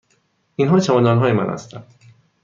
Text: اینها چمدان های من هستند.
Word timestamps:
اینها 0.55 0.79
چمدان 0.79 1.17
های 1.17 1.33
من 1.33 1.49
هستند. 1.49 1.93